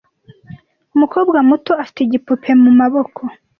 Umukobwa 0.95 1.37
muto 1.49 1.71
afite 1.83 1.99
igipupe 2.01 2.49
mumaboko. 2.61 3.21